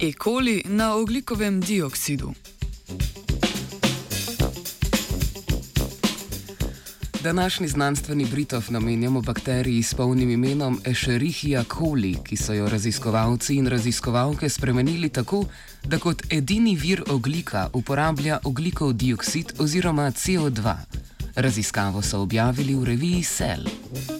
[0.00, 0.12] E.
[0.12, 2.32] coli na oglikovem dioksidu.
[7.22, 13.66] Današnji znanstveni britov namenjamo bakteriji s polnim imenom Escherichia coli, ki so jo raziskovalci in
[13.66, 15.44] raziskovalke spremenili tako,
[15.84, 20.74] da kot edini vir oglika uporablja oglikov dioksid oziroma CO2.
[21.36, 24.15] Raziskavo so objavili v reviji Cell.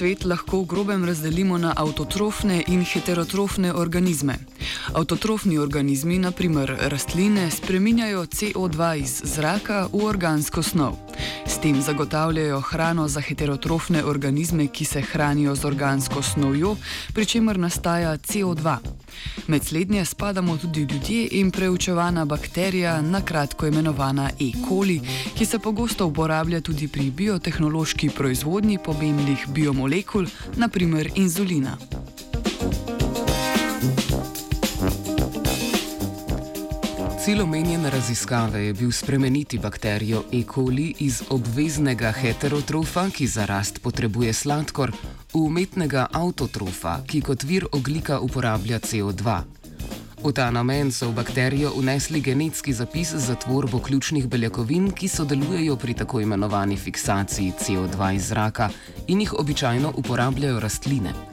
[0.00, 4.38] Svet lahko v grobem razdelimo na avtotrofne in heterotrofne organizme.
[4.96, 10.96] Avtotrofni organizmi, naprimer rastline, spreminjajo CO2 iz zraka v organsko snov.
[11.44, 16.76] S tem zagotavljajo hrano za heterotrofne organizme, ki se hranijo z organsko snovjo,
[17.12, 18.99] pri čemer nastaja CO2.
[19.46, 24.52] Med slednje spadamo tudi ljudje in preučevana bakterija, na kratko imenovana E.
[24.68, 25.00] coli,
[25.38, 30.26] ki se pogosto uporablja tudi pri biotehnološki proizvodnji pomembnih biomolekul,
[30.56, 31.76] naprimer inzulina.
[37.24, 40.42] Cilj omenjene raziskave je bil spremeniti bakterijo E.
[40.54, 44.92] coli iz obveznega heterotrofa, ki za rast potrebuje sladkor,
[45.32, 49.40] v umetnega avtotrofa, ki kot vir oglika uporablja CO2.
[50.24, 55.76] V ta namen so v bakterijo unesli genetski zapis za tvorbo ključnih beljakovin, ki sodelujejo
[55.76, 58.70] pri tako imenovani fiksaciji CO2 iz zraka
[59.06, 61.29] in jih običajno uporabljajo rastline.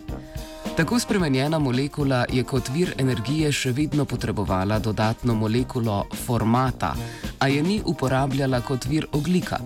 [0.78, 6.92] Tako spremenjena molekula je kot vir energije še vedno potrebovala dodatno molekulo formata,
[7.40, 9.58] a je ni uporabljala kot vir oglika.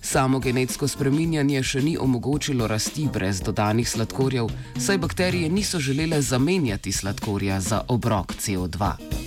[0.00, 4.48] Samo genetsko spreminjanje še ni omogočilo rasti brez dodanih sladkorjev,
[4.80, 9.23] saj bakterije niso želele zamenjati sladkorja za obrok CO2.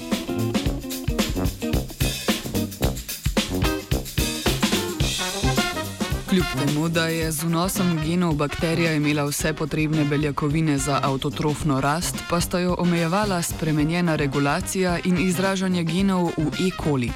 [6.30, 12.16] Kljub temu, da je z vnosom genov bakterija imela vse potrebne beljakovine za avtotrofno rast,
[12.30, 16.70] pa sta jo omejevala spremenjena regulacija in izražanje genov v E.
[16.84, 17.12] coli.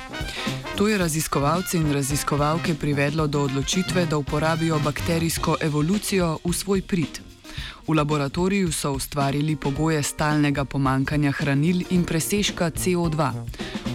[0.77, 7.19] To je raziskovalce in raziskovalke privedlo do odločitve, da uporabijo bakterijsko evolucijo v svoj prid.
[7.87, 13.31] V laboratoriju so ustvarili pogoje stalnega pomankanja hranil in presežka CO2.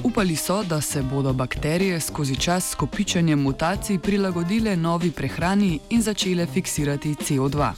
[0.06, 6.02] Upali so, da se bodo bakterije skozi čas s kopičenjem mutacij prilagodile novi prehrani in
[6.02, 7.72] začele fiksirati CO2.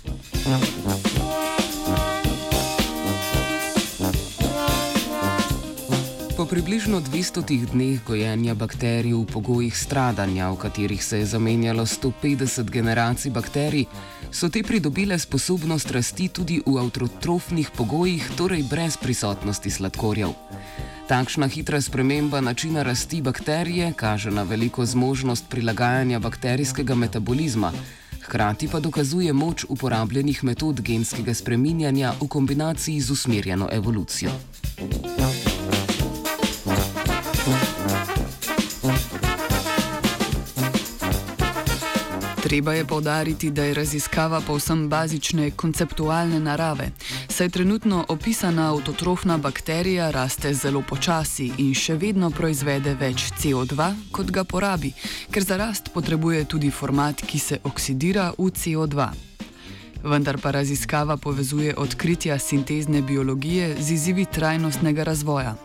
[6.36, 12.70] Po približno 200 dneh gojenja bakterij v pogojih stradanja, v katerih se je zamenjalo 150
[12.70, 13.84] generacij bakterij,
[14.30, 20.34] so te pridobile sposobnost rasti tudi v avtotrofnih pogojih, torej brez prisotnosti sladkorjev.
[21.08, 27.72] Takšna hitra sprememba načina rasti bakterije kaže na veliko zmožnost prilagajanja bakterijskega metabolizma,
[28.22, 34.30] hkrati pa dokazuje moč uporabljenih metod genskega spreminjanja v kombinaciji z usmerjeno evolucijo.
[42.48, 46.90] Treba je povdariti, da je raziskava povsem bazične konceptualne narave,
[47.28, 54.32] saj trenutno opisana avtotrofna bakterija raste zelo počasi in še vedno proizvede več CO2, kot
[54.32, 54.94] ga porabi,
[55.30, 59.10] ker za rast potrebuje tudi format, ki se oksidira v CO2.
[60.04, 65.56] Vendar pa raziskava povezuje odkritja sintezne biologije z izzivi trajnostnega razvoja.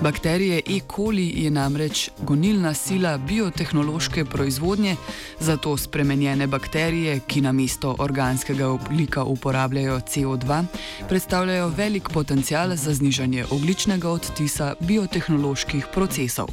[0.00, 0.80] Bakterije E.
[0.96, 4.96] coli je namreč gonilna sila biotehnološke proizvodnje,
[5.40, 10.64] zato spremenjene bakterije, ki na mesto organskega oblika uporabljajo CO2,
[11.08, 16.48] predstavljajo velik potencial za znižanje ogličnega odtisa biotehnoloških procesov.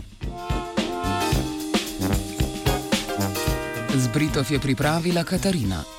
[3.95, 5.96] Z Britov je pripravila Katarina.